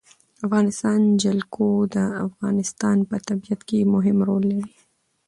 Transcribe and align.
د 0.03 0.03
افغانستان 0.41 0.99
جلکو 1.23 1.67
د 1.95 1.97
افغانستان 2.27 2.97
په 3.09 3.15
طبیعت 3.27 3.61
کې 3.69 3.89
مهم 3.93 4.17
رول 4.27 4.43
لري. 4.53 4.73